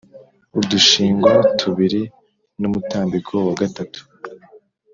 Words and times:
udushingwa 0.59 1.31
tubiri 1.59 2.01
n’umutambiko 2.59 3.33
wa 3.47 3.53
gatatu 3.61 4.01